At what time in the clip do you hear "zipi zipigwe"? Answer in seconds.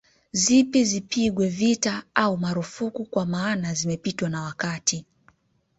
0.31-1.47